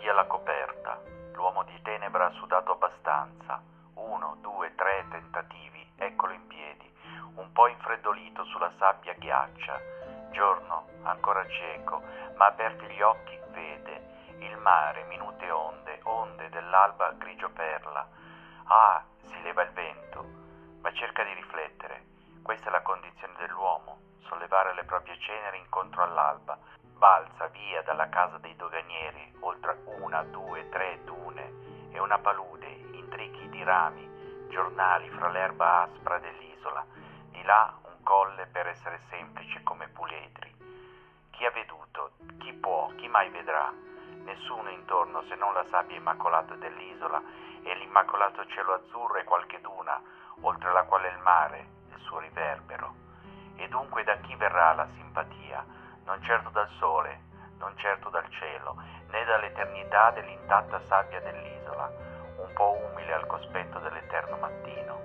[0.00, 0.98] via la coperta.
[1.34, 3.62] L'uomo di tenebra ha sudato abbastanza.
[3.94, 6.90] Uno, due, tre tentativi, eccolo in piedi,
[7.34, 9.78] un po' infreddolito sulla sabbia ghiaccia.
[10.30, 12.02] Giorno, ancora cieco,
[12.36, 18.06] ma aperti gli occhi vede il mare, minute onde, onde dell'alba grigio perla.
[18.64, 20.24] Ah, si leva il vento,
[20.80, 22.04] ma cerca di riflettere.
[22.42, 26.56] Questa è la condizione dell'uomo, sollevare le proprie ceneri incontro all'alba.
[27.00, 33.48] Balza via dalla casa dei doganieri, oltre una, due, tre dune e una palude, intrighi
[33.48, 34.06] di rami,
[34.50, 36.84] giornali fra l'erba aspra dell'isola.
[37.30, 40.54] Di là un colle per essere semplice come puledri.
[41.30, 42.10] Chi ha veduto?
[42.36, 42.92] Chi può?
[42.96, 43.72] Chi mai vedrà?
[44.24, 47.22] Nessuno intorno se non la sabbia immacolata dell'isola
[47.62, 49.98] e l'immacolato cielo azzurro e qualche duna,
[50.42, 52.94] oltre la quale il mare, il suo riverbero.
[53.56, 55.88] E dunque da chi verrà la simpatia?
[56.04, 57.20] Non certo dal sole,
[57.58, 58.76] non certo dal cielo,
[59.08, 61.92] né dall'eternità dell'intatta sabbia dell'isola,
[62.36, 64.98] un po' umile al cospetto dell'eterno mattino.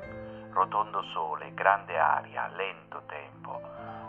[0.52, 3.62] Rotondo sole, grande aria, lento tempo,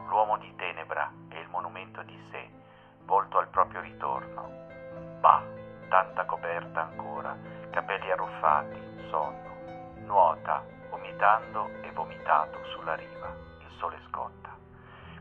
[0.09, 2.49] l'uomo di tenebra e il monumento di sé,
[3.05, 4.49] volto al proprio ritorno.
[5.21, 5.43] Bah,
[5.89, 7.37] tanta coperta ancora,
[7.71, 9.55] capelli arruffati, sonno.
[10.05, 13.29] Nuota, vomitando e vomitato sulla riva.
[13.59, 14.55] Il sole scotta.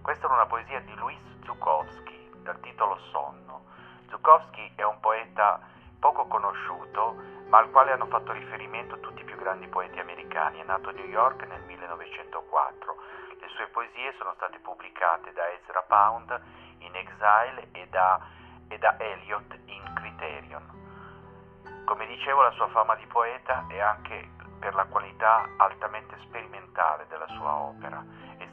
[0.05, 3.65] Questa era una poesia di Luis Zukowski, dal titolo Sonno.
[4.09, 5.59] Zukowski è un poeta
[5.97, 7.15] poco conosciuto,
[7.47, 10.59] ma al quale hanno fatto riferimento tutti i più grandi poeti americani.
[10.59, 12.95] È nato a New York nel 1904.
[13.39, 16.39] Le sue poesie sono state pubblicate da Ezra Pound
[16.77, 18.21] in Exile e da,
[18.67, 21.83] e da Eliot in Criterion.
[21.83, 27.27] Come dicevo, la sua fama di poeta è anche per la qualità altamente sperimentale della
[27.29, 27.94] sua opera.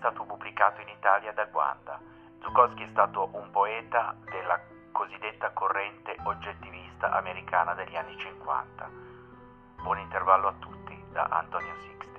[0.03, 1.97] Stato pubblicato in Italia da Guanda.
[2.41, 4.58] Zukowski è stato un poeta della
[4.91, 8.91] cosiddetta corrente oggettivista americana degli anni 50.
[9.80, 12.11] Buon intervallo a tutti da Antonio Sixti.